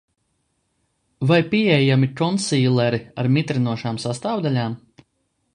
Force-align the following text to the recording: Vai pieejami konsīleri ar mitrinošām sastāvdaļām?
Vai 1.31 1.37
pieejami 1.51 2.09
konsīleri 2.23 3.03
ar 3.25 3.33
mitrinošām 3.37 4.03
sastāvdaļām? 4.07 4.81